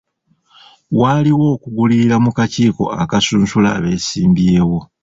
[0.99, 4.79] Waaliwo okugulirira mu kakiiko akasunsula abeesimbyewo.